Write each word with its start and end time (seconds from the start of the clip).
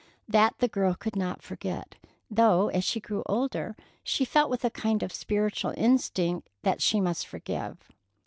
That 0.27 0.55
the 0.57 0.67
girl 0.67 0.95
could 0.95 1.15
not 1.15 1.43
forget, 1.43 1.93
though 2.27 2.69
as 2.69 2.83
she 2.83 2.99
grew 2.99 3.21
older 3.27 3.75
she 4.03 4.25
felt 4.25 4.49
with 4.49 4.65
a 4.65 4.71
kind 4.71 5.03
of 5.03 5.13
spiritual 5.13 5.75
instinct 5.77 6.49
that 6.63 6.81
she 6.81 6.99
must 6.99 7.27
forgive. 7.27 7.87